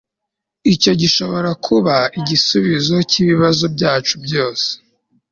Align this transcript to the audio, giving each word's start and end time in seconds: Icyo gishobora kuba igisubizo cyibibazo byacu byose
Icyo 0.73 0.91
gishobora 1.01 1.49
kuba 1.65 1.95
igisubizo 2.19 2.95
cyibibazo 3.09 3.63
byacu 3.75 4.13
byose 4.25 4.67